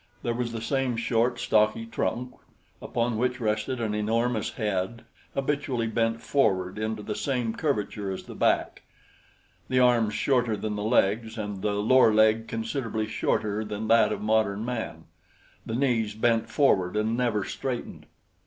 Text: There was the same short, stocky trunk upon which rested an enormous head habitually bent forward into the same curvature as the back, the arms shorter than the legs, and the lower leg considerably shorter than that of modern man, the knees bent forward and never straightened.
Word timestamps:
There 0.23 0.33
was 0.33 0.51
the 0.51 0.61
same 0.61 0.97
short, 0.97 1.39
stocky 1.39 1.85
trunk 1.85 2.33
upon 2.81 3.19
which 3.19 3.39
rested 3.39 3.79
an 3.79 3.93
enormous 3.93 4.53
head 4.53 5.03
habitually 5.35 5.85
bent 5.85 6.23
forward 6.23 6.79
into 6.79 7.03
the 7.03 7.13
same 7.13 7.53
curvature 7.53 8.09
as 8.09 8.23
the 8.23 8.33
back, 8.33 8.81
the 9.69 9.79
arms 9.79 10.15
shorter 10.15 10.57
than 10.57 10.75
the 10.75 10.81
legs, 10.81 11.37
and 11.37 11.61
the 11.61 11.73
lower 11.73 12.11
leg 12.11 12.47
considerably 12.47 13.05
shorter 13.05 13.63
than 13.63 13.89
that 13.89 14.11
of 14.11 14.23
modern 14.23 14.65
man, 14.65 15.03
the 15.67 15.75
knees 15.75 16.15
bent 16.15 16.49
forward 16.49 16.97
and 16.97 17.15
never 17.15 17.43
straightened. 17.45 18.07